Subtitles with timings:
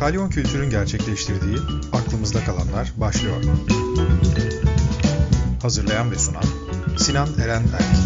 [0.00, 1.56] Kalyon Kültür'ün gerçekleştirdiği
[1.92, 3.36] Aklımızda Kalanlar başlıyor.
[5.62, 6.42] Hazırlayan ve sunan
[6.98, 7.96] Sinan Eren Erk.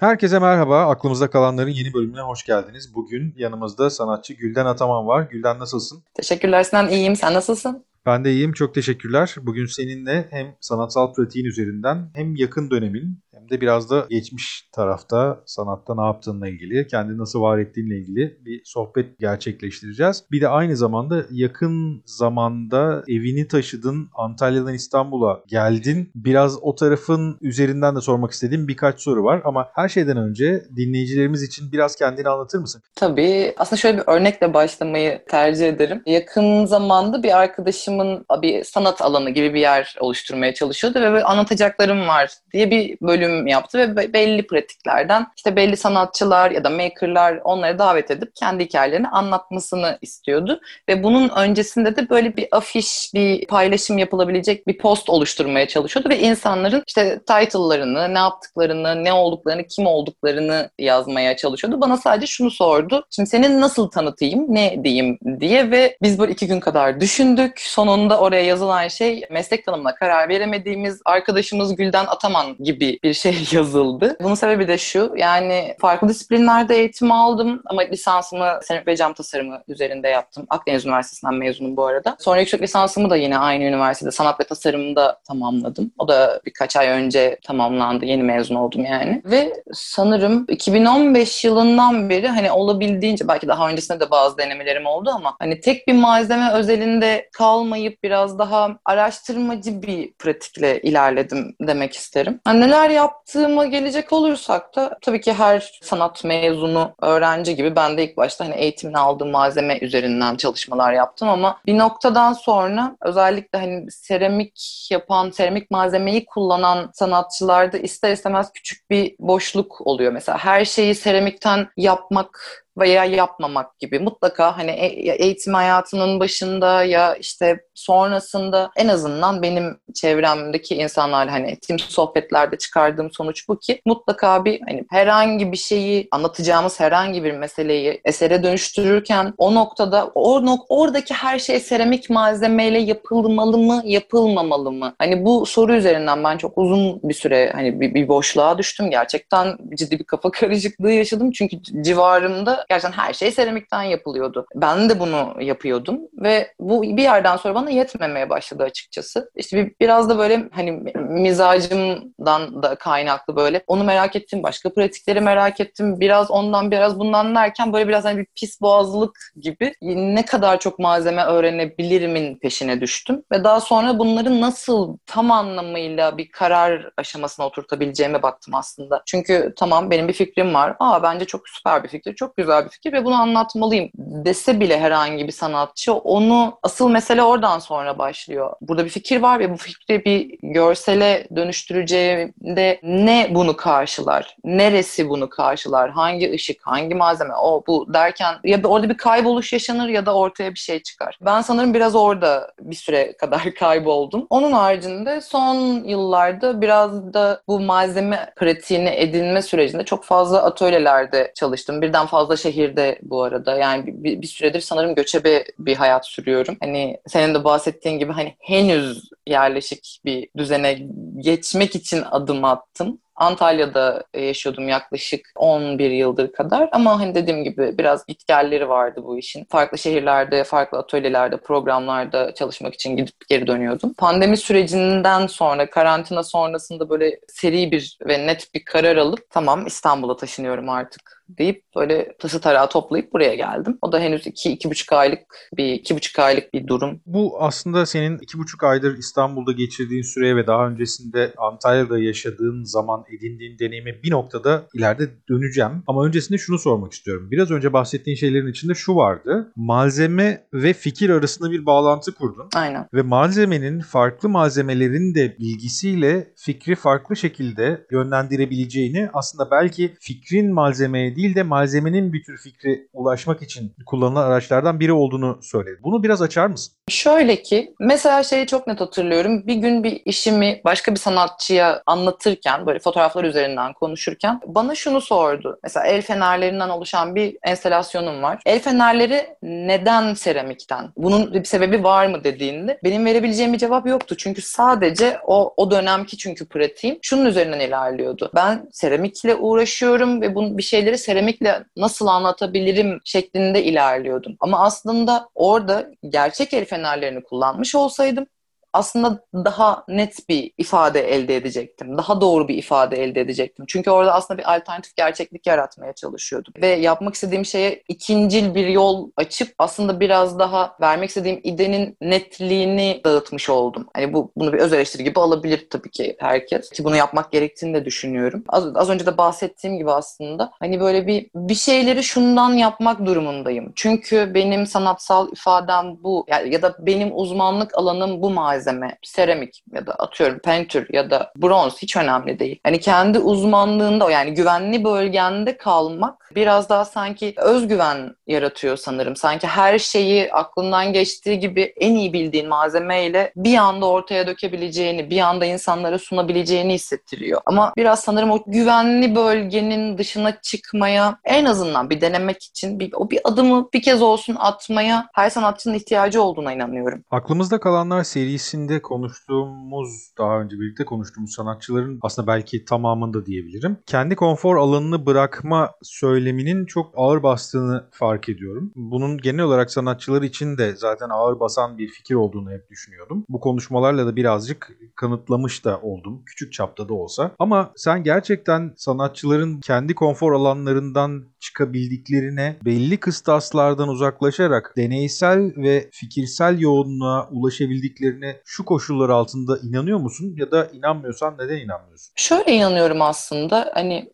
[0.00, 0.86] Herkese merhaba.
[0.86, 2.94] Aklımızda kalanların yeni bölümüne hoş geldiniz.
[2.94, 5.22] Bugün yanımızda sanatçı Gülden Ataman var.
[5.30, 6.02] Gülden nasılsın?
[6.14, 6.88] Teşekkürler Sinan.
[6.88, 7.16] İyiyim.
[7.16, 7.84] Sen nasılsın?
[8.06, 8.52] Ben de iyiyim.
[8.52, 9.34] Çok teşekkürler.
[9.42, 13.20] Bugün seninle hem sanatsal pratiğin üzerinden hem yakın dönemin
[13.50, 18.62] de biraz da geçmiş tarafta sanatta ne yaptığınla ilgili, kendini nasıl var ettiğinle ilgili bir
[18.64, 20.24] sohbet gerçekleştireceğiz.
[20.32, 26.10] Bir de aynı zamanda yakın zamanda evini taşıdın, Antalya'dan İstanbul'a geldin.
[26.14, 31.42] Biraz o tarafın üzerinden de sormak istediğim birkaç soru var ama her şeyden önce dinleyicilerimiz
[31.42, 32.82] için biraz kendini anlatır mısın?
[32.94, 33.54] Tabii.
[33.56, 36.02] Aslında şöyle bir örnekle başlamayı tercih ederim.
[36.06, 42.30] Yakın zamanda bir arkadaşımın bir sanat alanı gibi bir yer oluşturmaya çalışıyordu ve anlatacaklarım var
[42.52, 48.10] diye bir bölüm yaptı ve belli pratiklerden işte belli sanatçılar ya da makerlar onları davet
[48.10, 50.60] edip kendi hikayelerini anlatmasını istiyordu.
[50.88, 56.18] Ve bunun öncesinde de böyle bir afiş, bir paylaşım yapılabilecek bir post oluşturmaya çalışıyordu ve
[56.18, 61.80] insanların işte title'larını, ne yaptıklarını, ne olduklarını, kim olduklarını yazmaya çalışıyordu.
[61.80, 63.06] Bana sadece şunu sordu.
[63.10, 67.60] Şimdi seni nasıl tanıtayım, ne diyeyim diye ve biz böyle iki gün kadar düşündük.
[67.60, 74.16] Sonunda oraya yazılan şey meslek tanımına karar veremediğimiz arkadaşımız Gülden Ataman gibi bir şey yazıldı.
[74.22, 79.62] Bunun sebebi de şu, yani farklı disiplinlerde eğitim aldım ama lisansımı seramik ve cam tasarımı
[79.68, 80.46] üzerinde yaptım.
[80.50, 82.16] Akdeniz Üniversitesi'nden mezunum bu arada.
[82.18, 85.92] Sonra yüksek lisansımı da yine aynı üniversitede sanat ve tasarımda tamamladım.
[85.98, 88.04] O da birkaç ay önce tamamlandı.
[88.04, 89.22] Yeni mezun oldum yani.
[89.24, 95.36] Ve sanırım 2015 yılından beri hani olabildiğince belki daha öncesinde de bazı denemelerim oldu ama
[95.38, 102.40] hani tek bir malzeme özelinde kalmayıp biraz daha araştırmacı bir pratikle ilerledim demek isterim.
[102.46, 108.04] Yani neler yaptığıma gelecek olursak da tabii ki her sanat mezunu öğrenci gibi ben de
[108.04, 113.90] ilk başta hani eğitimini aldığım malzeme üzerinden çalışmalar yaptım ama bir noktadan sonra özellikle hani
[113.90, 120.12] seramik yapan, seramik malzemeyi kullanan sanatçılarda ister istemez küçük bir boşluk oluyor.
[120.12, 127.14] Mesela her şeyi seramikten yapmak veya yapmamak gibi mutlaka hani e, eğitim hayatının başında ya
[127.14, 134.44] işte sonrasında en azından benim çevremdeki insanlarla hani ettiğim sohbetlerde çıkardığım sonuç bu ki mutlaka
[134.44, 141.14] bir hani herhangi bir şeyi anlatacağımız herhangi bir meseleyi esere dönüştürürken o noktada or, oradaki
[141.14, 144.94] her şey seramik malzemeyle yapılmalı mı yapılmamalı mı?
[144.98, 148.90] Hani bu soru üzerinden ben çok uzun bir süre hani bir, bir boşluğa düştüm.
[148.90, 151.30] Gerçekten ciddi bir kafa karışıklığı yaşadım.
[151.30, 154.46] Çünkü civarımda gerçekten her şey seramikten yapılıyordu.
[154.54, 159.30] Ben de bunu yapıyordum ve bu bir yerden sonra bana yetmemeye başladı açıkçası.
[159.36, 165.20] İşte bir, biraz da böyle hani mizacımdan da kaynaklı böyle onu merak ettim, başka pratikleri
[165.20, 166.00] merak ettim.
[166.00, 170.78] Biraz ondan biraz bundan derken böyle biraz hani bir pis boğazlılık gibi ne kadar çok
[170.78, 178.22] malzeme öğrenebilirimin peşine düştüm ve daha sonra bunları nasıl tam anlamıyla bir karar aşamasına oturtabileceğime
[178.22, 179.02] baktım aslında.
[179.06, 180.76] Çünkü tamam benim bir fikrim var.
[180.80, 184.80] Aa bence çok süper bir fikir, çok güzel bir fikir ve bunu anlatmalıyım dese bile
[184.80, 188.52] herhangi bir sanatçı onu asıl mesele oradan sonra başlıyor.
[188.60, 194.36] Burada bir fikir var ve bu fikri bir görsele dönüştüreceğinde ne bunu karşılar?
[194.44, 195.90] Neresi bunu karşılar?
[195.90, 200.14] Hangi ışık, hangi malzeme, o bu derken ya da orada bir kayboluş yaşanır ya da
[200.14, 201.18] ortaya bir şey çıkar.
[201.20, 204.26] Ben sanırım biraz orada bir süre kadar kayboldum.
[204.30, 211.82] Onun haricinde son yıllarda biraz da bu malzeme pratiğini edinme sürecinde çok fazla atölyelerde çalıştım.
[211.82, 213.58] Birden fazla şehirde bu arada.
[213.58, 216.56] Yani bir, bir süredir sanırım göçebe bir hayat sürüyorum.
[216.60, 220.78] Hani senin de bahsettiğin gibi hani henüz yerleşik bir düzene
[221.16, 222.98] geçmek için adım attım.
[223.20, 229.44] Antalya'da yaşıyordum yaklaşık 11 yıldır kadar ama hani dediğim gibi biraz gitgelleri vardı bu işin.
[229.44, 233.94] Farklı şehirlerde, farklı atölyelerde, programlarda çalışmak için gidip geri dönüyordum.
[233.94, 240.16] Pandemi sürecinden sonra, karantina sonrasında böyle seri bir ve net bir karar alıp tamam İstanbul'a
[240.16, 243.78] taşınıyorum artık deyip böyle tası tarağı toplayıp buraya geldim.
[243.82, 245.20] O da henüz iki, iki buçuk aylık
[245.56, 247.00] bir iki buçuk aylık bir durum.
[247.06, 253.04] Bu aslında senin iki buçuk aydır İstanbul'da geçirdiğin süreye ve daha öncesinde Antalya'da yaşadığın zaman
[253.12, 255.82] edindiğin deneyime bir noktada ileride döneceğim.
[255.86, 257.28] Ama öncesinde şunu sormak istiyorum.
[257.30, 259.52] Biraz önce bahsettiğin şeylerin içinde şu vardı.
[259.56, 262.48] Malzeme ve fikir arasında bir bağlantı kurdun.
[262.54, 262.88] Aynen.
[262.94, 271.34] Ve malzemenin farklı malzemelerin de bilgisiyle fikri farklı şekilde yönlendirebileceğini aslında belki fikrin malzemeye değil
[271.34, 275.80] de malzemenin bir tür fikri ulaşmak için kullanılan araçlardan biri olduğunu söyledi.
[275.82, 276.74] Bunu biraz açar mısın?
[276.88, 279.46] Şöyle ki mesela şeyi çok net hatırlıyorum.
[279.46, 285.58] Bir gün bir işimi başka bir sanatçıya anlatırken, böyle fotoğraflar üzerinden konuşurken bana şunu sordu.
[285.62, 288.42] Mesela el fenerlerinden oluşan bir enstalasyonum var.
[288.46, 290.92] El fenerleri neden seramikten?
[290.96, 294.16] Bunun bir sebebi var mı dediğinde benim verebileceğim bir cevap yoktu.
[294.18, 298.30] Çünkü sadece o, o dönemki çünkü pratiğim şunun üzerinden ilerliyordu.
[298.34, 304.36] Ben seramikle uğraşıyorum ve bunu bir şeyleri seramikle nasıl anlatabilirim şeklinde ilerliyordum.
[304.40, 308.26] Ama aslında orada gerçek el fenerlerini kullanmış olsaydım
[308.72, 311.98] aslında daha net bir ifade elde edecektim.
[311.98, 313.64] Daha doğru bir ifade elde edecektim.
[313.68, 316.54] Çünkü orada aslında bir alternatif gerçeklik yaratmaya çalışıyordum.
[316.62, 323.00] Ve yapmak istediğim şeye ikincil bir yol açıp aslında biraz daha vermek istediğim idenin netliğini
[323.04, 323.86] dağıtmış oldum.
[323.94, 326.70] Hani bu bunu bir öz eleştiri gibi alabilir tabii ki herkes.
[326.70, 328.44] Ki bunu yapmak gerektiğini de düşünüyorum.
[328.48, 333.72] Az, az önce de bahsettiğim gibi aslında hani böyle bir bir şeyleri şundan yapmak durumundayım.
[333.76, 339.62] Çünkü benim sanatsal ifadem bu yani ya da benim uzmanlık alanım bu malzeme malzeme, seramik
[339.72, 342.60] ya da atıyorum pentür ya da bronz hiç önemli değil.
[342.64, 349.16] Hani kendi uzmanlığında o yani güvenli bölgende kalmak biraz daha sanki özgüven yaratıyor sanırım.
[349.16, 355.20] Sanki her şeyi aklından geçtiği gibi en iyi bildiğin malzemeyle bir anda ortaya dökebileceğini, bir
[355.20, 357.40] anda insanlara sunabileceğini hissettiriyor.
[357.46, 363.10] Ama biraz sanırım o güvenli bölgenin dışına çıkmaya en azından bir denemek için bir, o
[363.10, 367.04] bir adımı bir kez olsun atmaya her sanatçının ihtiyacı olduğuna inanıyorum.
[367.10, 373.76] Aklımızda kalanlar serisi içinde konuştuğumuz, daha önce birlikte konuştuğumuz sanatçıların aslında belki tamamında diyebilirim.
[373.86, 378.72] Kendi konfor alanını bırakma söyleminin çok ağır bastığını fark ediyorum.
[378.76, 383.24] Bunun genel olarak sanatçılar için de zaten ağır basan bir fikir olduğunu hep düşünüyordum.
[383.28, 386.22] Bu konuşmalarla da birazcık kanıtlamış da oldum.
[386.26, 387.30] Küçük çapta da olsa.
[387.38, 397.28] Ama sen gerçekten sanatçıların kendi konfor alanlarından çıkabildiklerine belli kıstaslardan uzaklaşarak deneysel ve fikirsel yoğunluğa
[397.30, 402.12] ulaşabildiklerine şu koşullar altında inanıyor musun ya da inanmıyorsan neden inanmıyorsun?
[402.16, 404.10] Şöyle inanıyorum aslında hani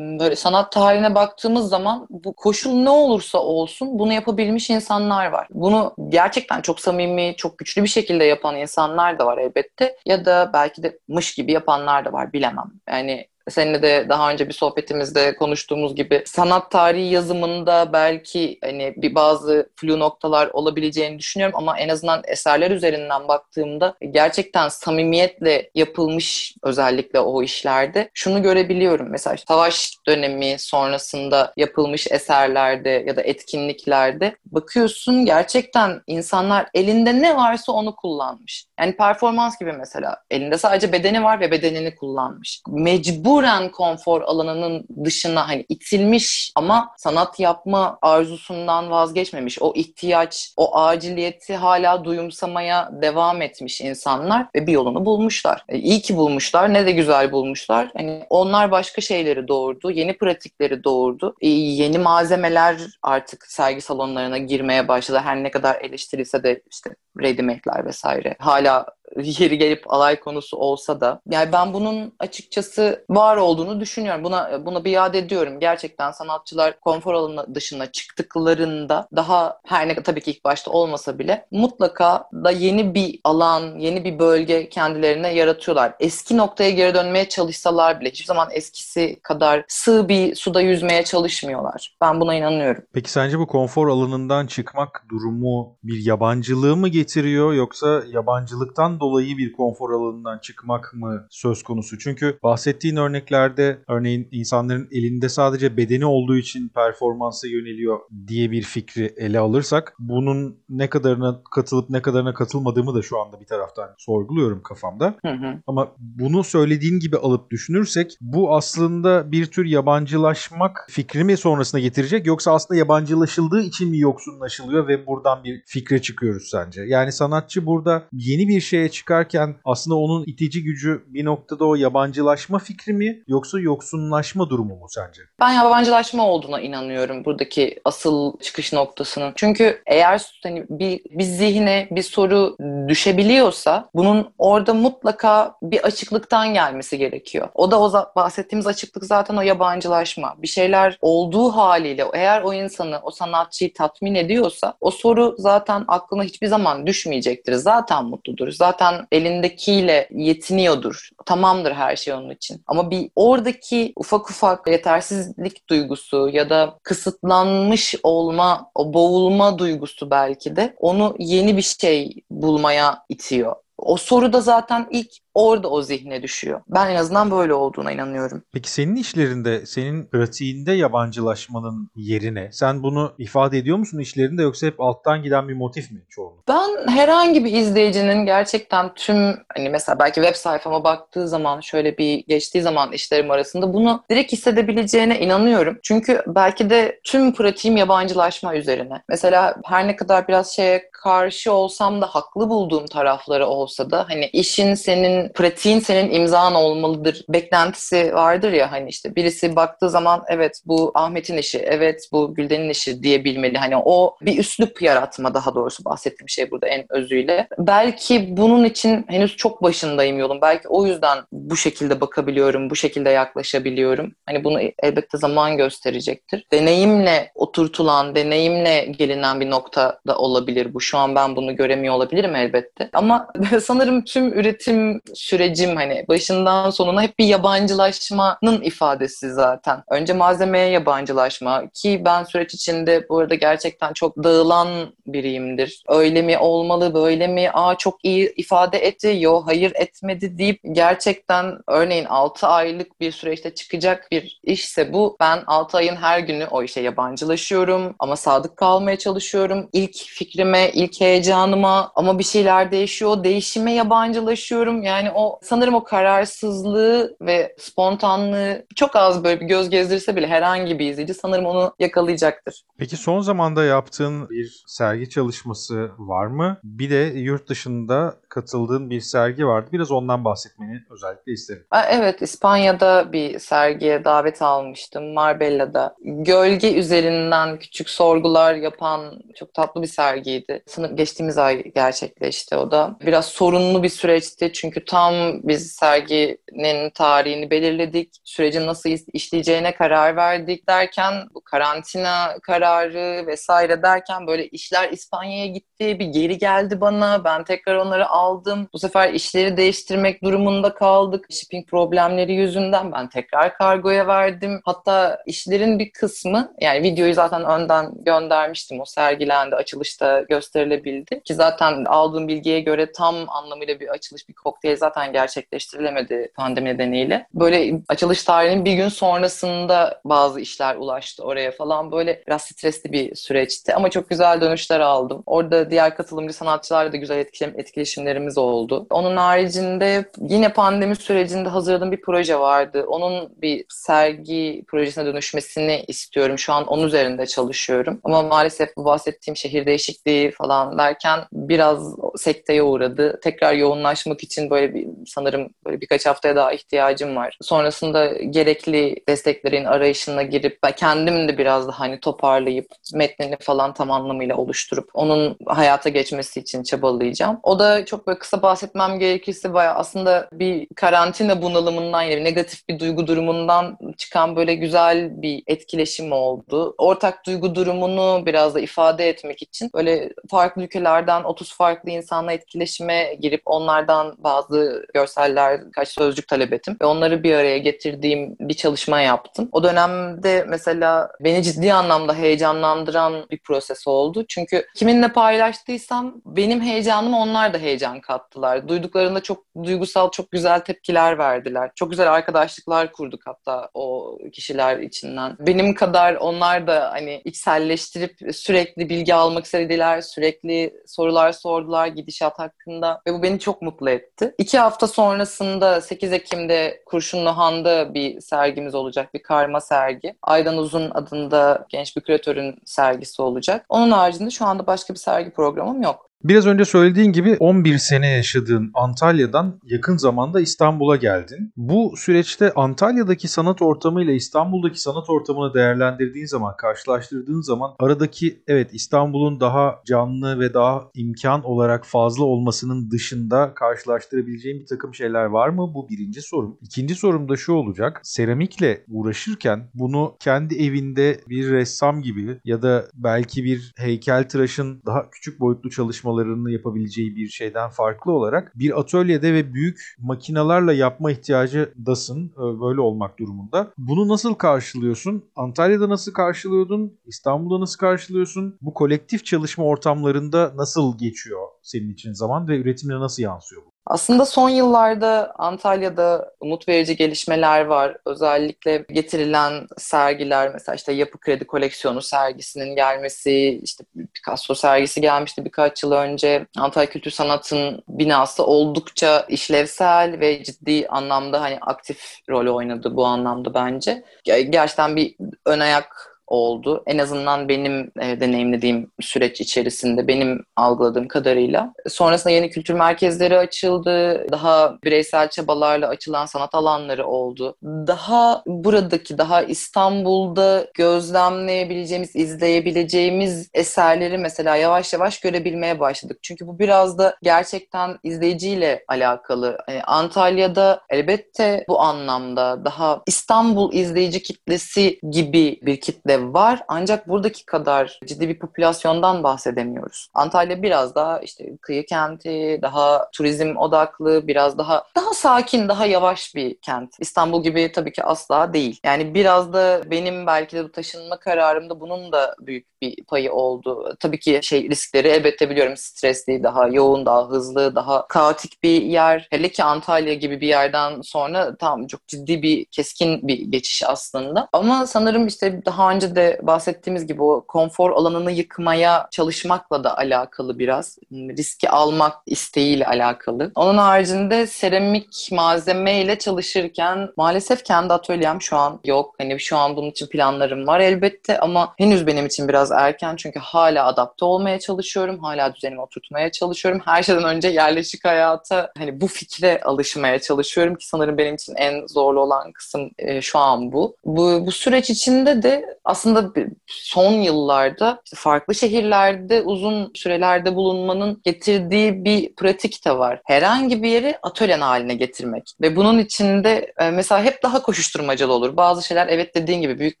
[0.20, 5.48] böyle sanat tarihine baktığımız zaman bu koşul ne olursa olsun bunu yapabilmiş insanlar var.
[5.50, 10.50] Bunu gerçekten çok samimi, çok güçlü bir şekilde yapan insanlar da var elbette ya da
[10.52, 12.70] belki de mış gibi yapanlar da var bilemem.
[12.88, 19.14] Yani Seninle de daha önce bir sohbetimizde konuştuğumuz gibi sanat tarihi yazımında belki hani bir
[19.14, 27.20] bazı flu noktalar olabileceğini düşünüyorum ama en azından eserler üzerinden baktığımda gerçekten samimiyetle yapılmış özellikle
[27.20, 29.08] o işlerde şunu görebiliyorum.
[29.10, 37.72] Mesela savaş dönemi sonrasında yapılmış eserlerde ya da etkinliklerde bakıyorsun gerçekten insanlar elinde ne varsa
[37.72, 38.66] onu kullanmış.
[38.80, 42.62] Yani performans gibi mesela elinde sadece bedeni var ve bedenini kullanmış.
[42.68, 49.62] Mecbur mecburen konfor alanının dışına hani itilmiş ama sanat yapma arzusundan vazgeçmemiş.
[49.62, 55.64] O ihtiyaç, o aciliyeti hala duyumsamaya devam etmiş insanlar ve bir yolunu bulmuşlar.
[55.68, 56.74] E, iyi ki bulmuşlar.
[56.74, 57.90] Ne de güzel bulmuşlar.
[57.96, 59.90] Hani onlar başka şeyleri doğurdu.
[59.90, 61.34] Yeni pratikleri doğurdu.
[61.40, 65.20] E, yeni malzemeler artık sergi salonlarına girmeye başladı.
[65.24, 66.90] Her ne kadar eleştirilse de işte
[67.20, 68.36] readymade'ler vesaire.
[68.38, 68.86] Hala
[69.38, 74.24] yeri gelip alay konusu olsa da yani ben bunun açıkçası var olduğunu düşünüyorum.
[74.24, 75.60] Buna buna bir iade ediyorum.
[75.60, 81.46] Gerçekten sanatçılar konfor alanı dışına çıktıklarında daha her ne tabii ki ilk başta olmasa bile
[81.50, 85.94] mutlaka da yeni bir alan, yeni bir bölge kendilerine yaratıyorlar.
[86.00, 91.96] Eski noktaya geri dönmeye çalışsalar bile hiçbir zaman eskisi kadar sığ bir suda yüzmeye çalışmıyorlar.
[92.00, 92.82] Ben buna inanıyorum.
[92.92, 99.52] Peki sence bu konfor alanından çıkmak durumu bir yabancılığı mı getiriyor yoksa yabancılıktan dolayı bir
[99.52, 101.98] konfor alanından çıkmak mı söz konusu?
[101.98, 109.14] Çünkü bahsettiğin örneklerde örneğin insanların elinde sadece bedeni olduğu için performansa yöneliyor diye bir fikri
[109.16, 114.62] ele alırsak bunun ne kadarına katılıp ne kadarına katılmadığımı da şu anda bir taraftan sorguluyorum
[114.62, 115.14] kafamda.
[115.24, 115.60] Hı hı.
[115.66, 122.26] Ama bunu söylediğin gibi alıp düşünürsek bu aslında bir tür yabancılaşmak fikri mi sonrasında getirecek
[122.26, 126.82] yoksa aslında yabancılaşıldığı için mi yoksunlaşılıyor ve buradan bir fikre çıkıyoruz sence?
[126.82, 132.58] Yani sanatçı burada yeni bir şeye çıkarken aslında onun itici gücü bir noktada o yabancılaşma
[132.58, 135.22] fikri mi yoksa yoksunlaşma durumu mu sence?
[135.40, 139.32] Ben yabancılaşma olduğuna inanıyorum buradaki asıl çıkış noktasının.
[139.36, 142.56] Çünkü eğer hani bir, bir zihne bir soru
[142.88, 147.48] düşebiliyorsa bunun orada mutlaka bir açıklıktan gelmesi gerekiyor.
[147.54, 150.34] O da o bahsettiğimiz açıklık zaten o yabancılaşma.
[150.38, 156.22] Bir şeyler olduğu haliyle eğer o insanı, o sanatçıyı tatmin ediyorsa o soru zaten aklına
[156.22, 157.52] hiçbir zaman düşmeyecektir.
[157.52, 158.50] Zaten mutludur.
[158.50, 161.10] Zaten zaten elindekiyle yetiniyordur.
[161.26, 162.62] Tamamdır her şey onun için.
[162.66, 170.56] Ama bir oradaki ufak ufak yetersizlik duygusu ya da kısıtlanmış olma, o boğulma duygusu belki
[170.56, 173.56] de onu yeni bir şey bulmaya itiyor.
[173.78, 176.60] O soru da zaten ilk orada o zihne düşüyor.
[176.68, 178.42] Ben en azından böyle olduğuna inanıyorum.
[178.52, 184.80] Peki senin işlerinde, senin pratiğinde yabancılaşmanın yerine sen bunu ifade ediyor musun işlerinde yoksa hep
[184.80, 186.54] alttan giden bir motif mi çoğunlukla?
[186.54, 189.16] Ben herhangi bir izleyicinin gerçekten tüm
[189.56, 194.32] hani mesela belki web sayfama baktığı zaman şöyle bir geçtiği zaman işlerim arasında bunu direkt
[194.32, 195.78] hissedebileceğine inanıyorum.
[195.82, 199.02] Çünkü belki de tüm pratiğim yabancılaşma üzerine.
[199.08, 204.26] Mesela her ne kadar biraz şeye karşı olsam da haklı bulduğum tarafları olsa da hani
[204.26, 210.60] işin senin pratiğin senin imzan olmalıdır beklentisi vardır ya hani işte birisi baktığı zaman evet
[210.66, 213.58] bu Ahmet'in işi, evet bu Gülden'in işi diyebilmeli.
[213.58, 217.48] Hani o bir üslup yaratma daha doğrusu bahsettiğim şey burada en özüyle.
[217.58, 220.40] Belki bunun için henüz çok başındayım yolun.
[220.40, 224.12] Belki o yüzden bu şekilde bakabiliyorum, bu şekilde yaklaşabiliyorum.
[224.26, 226.46] Hani bunu elbette zaman gösterecektir.
[226.52, 230.80] Deneyimle oturtulan, deneyimle gelinen bir nokta da olabilir bu.
[230.80, 232.90] Şu an ben bunu göremiyor olabilirim elbette.
[232.92, 233.28] Ama
[233.62, 239.82] sanırım tüm üretim sürecim hani başından sonuna hep bir yabancılaşmanın ifadesi zaten.
[239.90, 244.68] Önce malzemeye yabancılaşma ki ben süreç içinde bu arada gerçekten çok dağılan
[245.06, 245.82] biriyimdir.
[245.88, 247.50] Öyle mi olmalı, böyle mi?
[247.52, 253.54] Aa çok iyi ifade etti, yo hayır etmedi deyip gerçekten örneğin 6 aylık bir süreçte
[253.54, 258.98] çıkacak bir işse bu ben 6 ayın her günü o işe yabancılaşıyorum ama sadık kalmaya
[258.98, 259.68] çalışıyorum.
[259.72, 263.24] İlk fikrime, ilk heyecanıma ama bir şeyler değişiyor.
[263.24, 264.82] Değişime yabancılaşıyorum.
[264.82, 270.78] Yani o sanırım o kararsızlığı ve spontanlığı çok az böyle bir göz gezdirse bile herhangi
[270.78, 272.62] bir izleyici sanırım onu yakalayacaktır.
[272.78, 276.58] Peki son zamanda yaptığın bir sergi çalışması var mı?
[276.64, 279.68] Bir de yurt dışında katıldığın bir sergi vardı.
[279.72, 281.66] Biraz ondan bahsetmeni özellikle isterim.
[281.90, 285.12] Evet, İspanya'da bir sergiye davet almıştım.
[285.14, 285.94] Marbella'da.
[286.04, 290.62] Gölge üzerinden küçük sorgular yapan çok tatlı bir sergiydi.
[290.66, 292.96] Sanırım geçtiğimiz ay gerçekleşti o da.
[293.06, 298.14] Biraz sorunlu bir süreçti çünkü tam biz serginin tarihini belirledik.
[298.24, 305.98] Sürecin nasıl işleyeceğine karar verdik derken bu karantina kararı vesaire derken böyle işler İspanya'ya gitti.
[305.98, 307.24] Bir geri geldi bana.
[307.24, 308.68] Ben tekrar onları aldım.
[308.72, 311.26] Bu sefer işleri değiştirmek durumunda kaldık.
[311.30, 314.60] Shipping problemleri yüzünden ben tekrar kargoya verdim.
[314.64, 318.80] Hatta işlerin bir kısmı yani videoyu zaten önden göndermiştim.
[318.80, 321.22] O sergilendi, açılışta gösterilebildi.
[321.22, 327.26] Ki zaten aldığım bilgiye göre tam anlamıyla bir açılış, bir kokteyl zaten gerçekleştirilemedi pandemi nedeniyle.
[327.34, 331.92] Böyle açılış tarihinin bir gün sonrasında bazı işler ulaştı oraya falan.
[331.92, 335.22] Böyle biraz stresli bir süreçti ama çok güzel dönüşler aldım.
[335.26, 337.18] Orada diğer katılımcı sanatçılarla da güzel
[337.54, 338.86] etkileşimlerimiz oldu.
[338.90, 342.84] Onun haricinde yine pandemi sürecinde hazırladığım bir proje vardı.
[342.88, 346.38] Onun bir sergi projesine dönüşmesini istiyorum.
[346.38, 348.00] Şu an onun üzerinde çalışıyorum.
[348.04, 353.20] Ama maalesef bu bahsettiğim şehir değişikliği falan derken biraz sekteye uğradı.
[353.22, 357.38] Tekrar yoğunlaşmak için böyle bir sanırım böyle birkaç haftaya daha ihtiyacım var.
[357.42, 363.90] Sonrasında gerekli desteklerin arayışına girip ben kendim de biraz daha hani toparlayıp metnini falan tam
[363.90, 367.40] anlamıyla oluşturup onun hayata geçmesi için çabalayacağım.
[367.42, 372.78] O da çok böyle kısa bahsetmem gerekirse bayağı aslında bir karantina bunalımından yani negatif bir
[372.78, 376.74] duygu durumundan çıkan böyle güzel bir etkileşim oldu.
[376.78, 383.14] Ortak duygu durumunu biraz da ifade etmek için böyle farklı ülkelerden 30 farklı insanla etkileşime
[383.20, 384.57] girip onlardan bazı
[384.94, 389.48] görseller, kaç sözcük talep ettim ve onları bir araya getirdiğim bir çalışma yaptım.
[389.52, 394.24] O dönemde mesela beni ciddi anlamda heyecanlandıran bir proses oldu.
[394.28, 398.68] Çünkü kiminle paylaştıysam benim heyecanımı onlar da heyecan kattılar.
[398.68, 401.70] Duyduklarında çok duygusal, çok güzel tepkiler verdiler.
[401.74, 405.36] Çok güzel arkadaşlıklar kurduk hatta o kişiler içinden.
[405.40, 413.00] Benim kadar onlar da hani içselleştirip sürekli bilgi almak istediler, sürekli sorular sordular gidişat hakkında
[413.06, 414.34] ve bu beni çok mutlu etti.
[414.48, 420.14] İki hafta sonrasında 8 Ekim'de Kurşunlu Han'da bir sergimiz olacak, bir karma sergi.
[420.22, 423.66] Aydan Uzun adında genç bir küratörün sergisi olacak.
[423.68, 426.07] Onun haricinde şu anda başka bir sergi programım yok.
[426.24, 431.52] Biraz önce söylediğin gibi 11 sene yaşadığın Antalya'dan yakın zamanda İstanbul'a geldin.
[431.56, 439.40] Bu süreçte Antalya'daki sanat ortamıyla İstanbul'daki sanat ortamını değerlendirdiğin zaman, karşılaştırdığın zaman aradaki evet İstanbul'un
[439.40, 445.74] daha canlı ve daha imkan olarak fazla olmasının dışında karşılaştırabileceğin bir takım şeyler var mı?
[445.74, 446.58] Bu birinci sorum.
[446.62, 448.00] İkinci sorum da şu olacak.
[448.02, 455.40] Seramikle uğraşırken bunu kendi evinde bir ressam gibi ya da belki bir heykeltıraşın daha küçük
[455.40, 462.32] boyutlu çalışma çalışmalarını yapabileceği bir şeyden farklı olarak bir atölyede ve büyük makinalarla yapma ihtiyacındasın.
[462.36, 463.72] Böyle olmak durumunda.
[463.78, 465.24] Bunu nasıl karşılıyorsun?
[465.36, 466.98] Antalya'da nasıl karşılıyordun?
[467.06, 468.58] İstanbul'da nasıl karşılıyorsun?
[468.60, 473.77] Bu kolektif çalışma ortamlarında nasıl geçiyor senin için zaman ve üretimine nasıl yansıyor bu?
[473.88, 477.96] Aslında son yıllarda Antalya'da umut verici gelişmeler var.
[478.06, 485.82] Özellikle getirilen sergiler mesela işte Yapı Kredi Koleksiyonu sergisinin gelmesi, işte Picasso sergisi gelmişti birkaç
[485.82, 486.46] yıl önce.
[486.56, 493.54] Antalya Kültür Sanat'ın binası oldukça işlevsel ve ciddi anlamda hani aktif rol oynadı bu anlamda
[493.54, 494.04] bence.
[494.24, 495.16] Gerçekten bir
[495.46, 496.82] ön ayak oldu.
[496.86, 501.72] En azından benim e, deneyimlediğim süreç içerisinde, benim algıladığım kadarıyla.
[501.88, 504.26] Sonrasında yeni kültür merkezleri açıldı.
[504.32, 507.56] Daha bireysel çabalarla açılan sanat alanları oldu.
[507.62, 516.18] Daha buradaki, daha İstanbul'da gözlemleyebileceğimiz, izleyebileceğimiz eserleri mesela yavaş yavaş görebilmeye başladık.
[516.22, 519.58] Çünkü bu biraz da gerçekten izleyiciyle alakalı.
[519.68, 527.46] Yani Antalya'da elbette bu anlamda daha İstanbul izleyici kitlesi gibi bir kitle var ancak buradaki
[527.46, 530.08] kadar ciddi bir popülasyondan bahsedemiyoruz.
[530.14, 536.34] Antalya biraz daha işte kıyı kenti, daha turizm odaklı, biraz daha daha sakin, daha yavaş
[536.34, 536.96] bir kent.
[537.00, 538.80] İstanbul gibi tabii ki asla değil.
[538.84, 543.96] Yani biraz da benim belki de bu taşınma kararımda bunun da büyük bir payı oldu.
[544.00, 549.28] Tabii ki şey riskleri elbette biliyorum stresli, daha yoğun, daha hızlı, daha kaotik bir yer.
[549.30, 554.48] Hele ki Antalya gibi bir yerden sonra tam çok ciddi bir keskin bir geçiş aslında.
[554.52, 560.58] Ama sanırım işte daha önce de bahsettiğimiz gibi o konfor alanını yıkmaya çalışmakla da alakalı
[560.58, 560.98] biraz.
[561.12, 563.52] Riski almak isteğiyle alakalı.
[563.54, 569.14] Onun haricinde seramik malzeme ile çalışırken maalesef kendi atölyem şu an yok.
[569.18, 573.38] Hani şu an bunun için planlarım var elbette ama henüz benim için biraz erken çünkü
[573.38, 575.18] hala adapte olmaya çalışıyorum.
[575.18, 576.82] Hala düzenimi oturtmaya çalışıyorum.
[576.84, 581.86] Her şeyden önce yerleşik hayata hani bu fikre alışmaya çalışıyorum ki sanırım benim için en
[581.86, 583.96] zorlu olan kısım e, şu an bu.
[584.04, 586.32] Bu, bu süreç içinde de aslında aslında
[586.66, 593.20] son yıllarda farklı şehirlerde uzun sürelerde bulunmanın getirdiği bir pratik de var.
[593.24, 595.52] Herhangi bir yeri atölyen haline getirmek.
[595.60, 598.56] Ve bunun içinde e, mesela hep daha koşuşturmacalı olur.
[598.56, 600.00] Bazı şeyler evet dediğin gibi büyük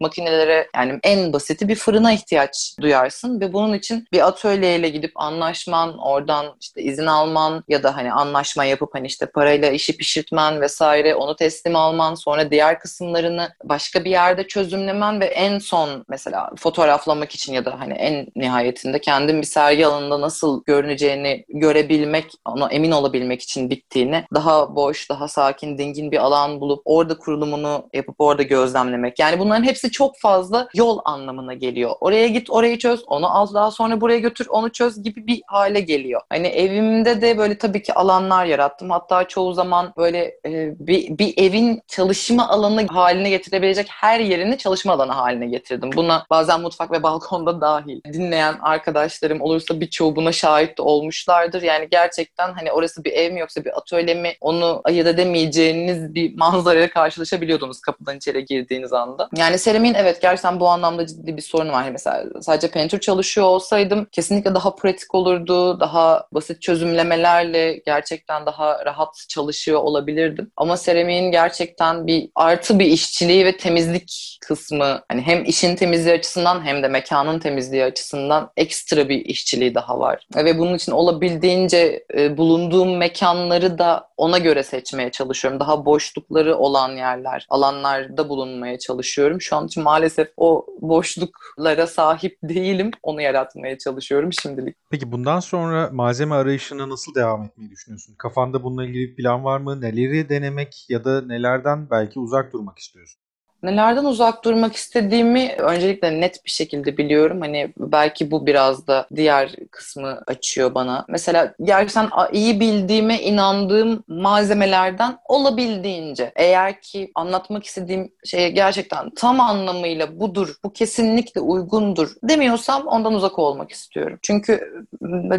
[0.00, 5.98] makinelere yani en basiti bir fırına ihtiyaç duyarsın ve bunun için bir atölyeyle gidip anlaşman,
[5.98, 11.14] oradan işte izin alman ya da hani anlaşma yapıp hani işte parayla işi pişirtmen vesaire
[11.14, 17.34] onu teslim alman sonra diğer kısımlarını başka bir yerde çözümlemen ve en son mesela fotoğraflamak
[17.34, 22.90] için ya da hani en nihayetinde kendim bir sergi alanında nasıl görüneceğini görebilmek, ona emin
[22.90, 28.42] olabilmek için bittiğini daha boş, daha sakin, dingin bir alan bulup orada kurulumunu yapıp orada
[28.42, 29.18] gözlemlemek.
[29.18, 31.90] Yani bunların hepsi çok fazla yol anlamına geliyor.
[32.00, 35.80] Oraya git, orayı çöz, onu al daha sonra buraya götür, onu çöz gibi bir hale
[35.80, 36.20] geliyor.
[36.28, 38.90] Hani evimde de böyle tabii ki alanlar yarattım.
[38.90, 44.92] Hatta çoğu zaman böyle e, bir, bir evin çalışma alanı haline getirebilecek her yerini çalışma
[44.92, 45.90] alanı haline getirdim yaşadım.
[45.96, 48.00] Buna bazen mutfak ve balkonda dahil.
[48.12, 51.62] Dinleyen arkadaşlarım olursa birçoğu buna şahit de olmuşlardır.
[51.62, 56.36] Yani gerçekten hani orası bir ev mi yoksa bir atölye mi onu ayırt edemeyeceğiniz bir
[56.36, 59.28] manzaraya karşılaşabiliyordunuz kapıdan içeri girdiğiniz anda.
[59.36, 61.82] Yani seramiğin evet gerçekten bu anlamda ciddi bir sorunu var.
[61.82, 65.80] Yani mesela sadece pentür çalışıyor olsaydım kesinlikle daha pratik olurdu.
[65.80, 70.52] Daha basit çözümlemelerle gerçekten daha rahat çalışıyor olabilirdim.
[70.56, 76.64] Ama seramiğin gerçekten bir artı bir işçiliği ve temizlik kısmı hani hem işin temizliği açısından
[76.64, 80.26] hem de mekanın temizliği açısından ekstra bir işçiliği daha var.
[80.36, 85.60] Ve bunun için olabildiğince e, bulunduğum mekanları da ona göre seçmeye çalışıyorum.
[85.60, 89.40] Daha boşlukları olan yerler, alanlarda bulunmaya çalışıyorum.
[89.40, 92.90] Şu an için maalesef o boşluklara sahip değilim.
[93.02, 94.76] Onu yaratmaya çalışıyorum şimdilik.
[94.90, 98.14] Peki bundan sonra malzeme arayışına nasıl devam etmeyi düşünüyorsun?
[98.18, 99.80] Kafanda bununla ilgili bir plan var mı?
[99.80, 103.20] Neleri denemek ya da nelerden belki uzak durmak istiyorsun?
[103.62, 107.40] Nelerden uzak durmak istediğimi öncelikle net bir şekilde biliyorum.
[107.40, 111.04] Hani belki bu biraz da diğer kısmı açıyor bana.
[111.08, 120.20] Mesela gerçekten iyi bildiğime inandığım malzemelerden olabildiğince eğer ki anlatmak istediğim şeye gerçekten tam anlamıyla
[120.20, 124.18] budur, bu kesinlikle uygundur demiyorsam ondan uzak olmak istiyorum.
[124.22, 124.84] Çünkü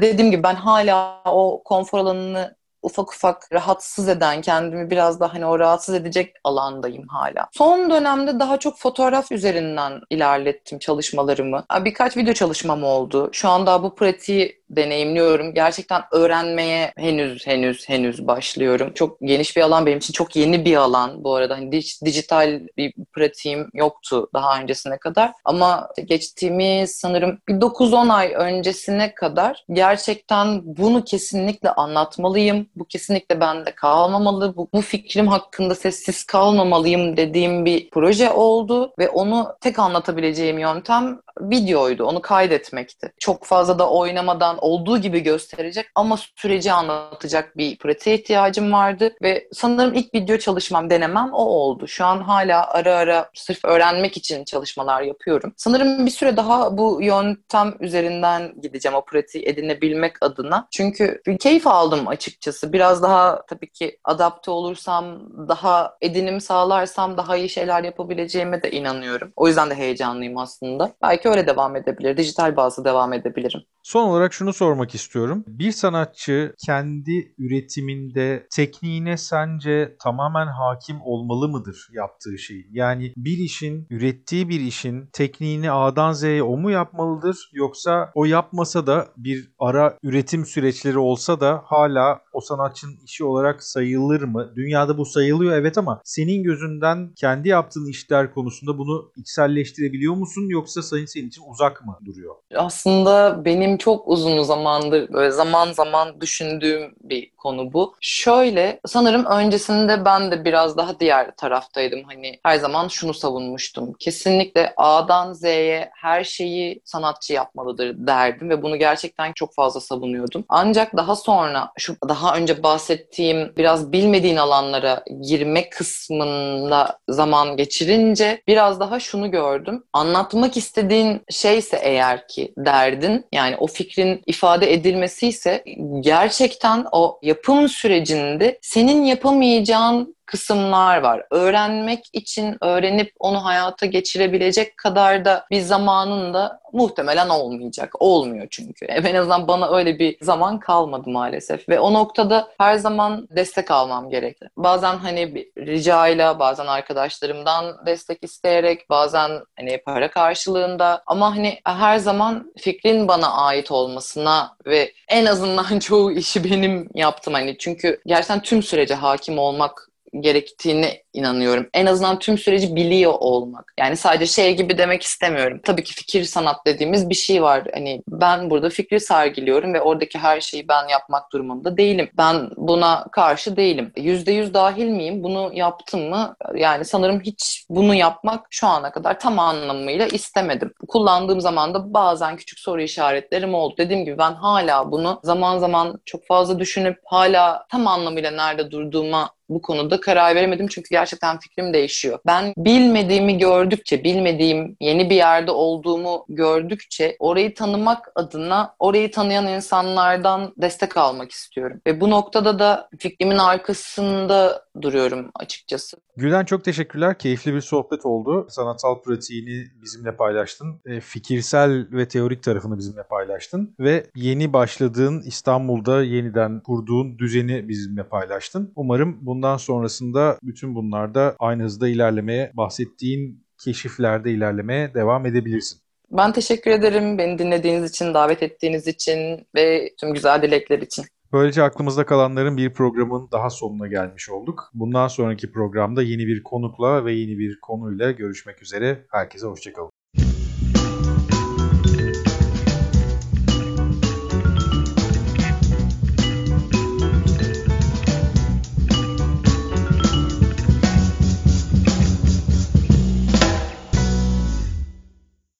[0.01, 5.45] dediğim gibi ben hala o konfor alanını ufak ufak rahatsız eden, kendimi biraz da hani
[5.45, 7.47] o rahatsız edecek alandayım hala.
[7.51, 11.65] Son dönemde daha çok fotoğraf üzerinden ilerlettim çalışmalarımı.
[11.81, 13.29] Birkaç video çalışmam oldu.
[13.31, 15.53] Şu anda bu pratiği deneyimliyorum.
[15.53, 18.91] Gerçekten öğrenmeye henüz henüz henüz başlıyorum.
[18.95, 21.55] Çok geniş bir alan benim için çok yeni bir alan bu arada.
[21.57, 21.71] Hani
[22.05, 25.31] dijital bir pratiğim yoktu daha öncesine kadar.
[25.45, 32.67] Ama geçtiğimiz sanırım bir 9-10 ay öncesine kadar gerçekten bunu kesinlikle anlatmalıyım.
[32.75, 34.55] Bu kesinlikle bende kalmamalı.
[34.55, 41.19] Bu, bu fikrim hakkında sessiz kalmamalıyım dediğim bir proje oldu ve onu tek anlatabileceğim yöntem
[41.41, 42.05] videoydu.
[42.05, 43.11] Onu kaydetmekti.
[43.19, 49.47] Çok fazla da oynamadan olduğu gibi gösterecek ama süreci anlatacak bir pratiğe ihtiyacım vardı ve
[49.53, 51.87] sanırım ilk video çalışmam, denemem o oldu.
[51.87, 55.53] Şu an hala ara ara sırf öğrenmek için çalışmalar yapıyorum.
[55.57, 60.67] Sanırım bir süre daha bu yöntem üzerinden gideceğim o pratiği edinebilmek adına.
[60.71, 62.73] Çünkü keyif aldım açıkçası.
[62.73, 69.33] Biraz daha tabii ki adapte olursam, daha edinim sağlarsam daha iyi şeyler yapabileceğime de inanıyorum.
[69.35, 70.91] O yüzden de heyecanlıyım aslında.
[71.01, 72.17] Belki öyle devam edebilir.
[72.17, 73.61] Dijital bazı devam edebilirim.
[73.83, 75.43] Son olarak şunu sormak istiyorum.
[75.47, 82.67] Bir sanatçı kendi üretiminde tekniğine sence tamamen hakim olmalı mıdır yaptığı şeyin?
[82.71, 87.49] Yani bir işin, ürettiği bir işin tekniğini A'dan Z'ye o mu yapmalıdır?
[87.53, 93.63] Yoksa o yapmasa da bir ara üretim süreçleri olsa da hala o sanatçının işi olarak
[93.63, 94.53] sayılır mı?
[94.55, 100.45] Dünyada bu sayılıyor evet ama senin gözünden kendi yaptığın işler konusunda bunu içselleştirebiliyor musun?
[100.49, 102.35] Yoksa senin için uzak mı duruyor?
[102.55, 107.95] Aslında benim çok uzun zamandır böyle zaman zaman düşündüğüm bir konu bu.
[108.01, 112.03] Şöyle sanırım öncesinde ben de biraz daha diğer taraftaydım.
[112.03, 113.93] Hani her zaman şunu savunmuştum.
[113.93, 120.45] Kesinlikle A'dan Z'ye her şeyi sanatçı yapmalıdır derdim ve bunu gerçekten çok fazla savunuyordum.
[120.49, 128.79] Ancak daha sonra şu daha önce bahsettiğim biraz bilmediğin alanlara girme kısmında zaman geçirince biraz
[128.79, 129.83] daha şunu gördüm.
[129.93, 130.57] Anlatmak
[130.99, 135.63] istediğin şeyse eğer ki derdin yani o fikrin ifade edilmesi ise
[135.99, 141.25] gerçekten o yapım sürecinde senin yapamayacağın kısımlar var.
[141.31, 147.93] Öğrenmek için öğrenip onu hayata geçirebilecek kadar da bir zamanın da muhtemelen olmayacak.
[147.99, 148.85] Olmuyor çünkü.
[148.85, 151.69] En azından bana öyle bir zaman kalmadı maalesef.
[151.69, 154.49] Ve o noktada her zaman destek almam gerekti.
[154.57, 161.97] Bazen hani bir ricayla, bazen arkadaşlarımdan destek isteyerek, bazen hani para karşılığında ama hani her
[161.97, 168.41] zaman fikrin bana ait olmasına ve en azından çoğu işi benim yaptım hani çünkü gerçekten
[168.41, 169.88] tüm sürece hakim olmak
[170.19, 171.69] gerektiğini inanıyorum.
[171.73, 173.73] En azından tüm süreci biliyor olmak.
[173.79, 175.59] Yani sadece şey gibi demek istemiyorum.
[175.63, 177.63] Tabii ki fikir sanat dediğimiz bir şey var.
[177.73, 182.09] Hani ben burada fikri sergiliyorum ve oradaki her şeyi ben yapmak durumunda değilim.
[182.17, 183.91] Ben buna karşı değilim.
[183.97, 185.23] Yüzde yüz dahil miyim?
[185.23, 186.35] Bunu yaptım mı?
[186.55, 190.73] Yani sanırım hiç bunu yapmak şu ana kadar tam anlamıyla istemedim.
[190.87, 193.75] Kullandığım zaman da bazen küçük soru işaretlerim oldu.
[193.77, 199.29] Dediğim gibi ben hala bunu zaman zaman çok fazla düşünüp hala tam anlamıyla nerede durduğuma
[199.49, 202.19] bu konuda karar veremedim çünkü gerçekten fikrim değişiyor.
[202.25, 210.53] Ben bilmediğimi gördükçe, bilmediğim yeni bir yerde olduğumu gördükçe orayı tanımak adına orayı tanıyan insanlardan
[210.57, 211.81] destek almak istiyorum.
[211.87, 215.97] Ve bu noktada da fikrimin arkasında duruyorum açıkçası.
[216.17, 217.17] Gülden çok teşekkürler.
[217.17, 218.47] Keyifli bir sohbet oldu.
[218.49, 220.81] Sanatsal pratiğini bizimle paylaştın.
[220.85, 223.75] E, fikirsel ve teorik tarafını bizimle paylaştın.
[223.79, 228.73] Ve yeni başladığın İstanbul'da yeniden kurduğun düzeni bizimle paylaştın.
[228.75, 235.79] Umarım bundan sonrasında bütün bunlarda aynı hızda ilerlemeye, bahsettiğin keşiflerde ilerlemeye devam edebilirsin.
[236.11, 241.05] Ben teşekkür ederim beni dinlediğiniz için, davet ettiğiniz için ve tüm güzel dilekler için.
[241.33, 244.71] Böylece aklımızda kalanların bir programın daha sonuna gelmiş olduk.
[244.73, 249.05] Bundan sonraki programda yeni bir konukla ve yeni bir konuyla görüşmek üzere.
[249.11, 249.98] Herkese hoşçakalın.